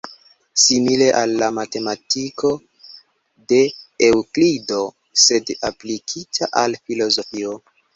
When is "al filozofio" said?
6.67-7.59